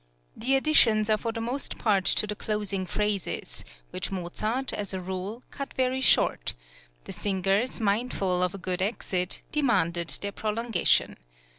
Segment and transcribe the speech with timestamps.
[0.35, 4.99] The additions are for the most part to the closing phrases, which Mozart, as a
[4.99, 6.55] rule, cut very short;
[7.03, 11.17] the singers, mindful of a good exit, demanded their prolongation.